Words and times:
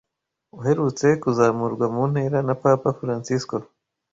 uherutse 0.57 1.07
kuzamurwa 1.21 1.85
mu 1.95 2.03
ntera 2.11 2.39
na 2.47 2.55
Papa 2.63 2.89
Francisco, 2.99 3.55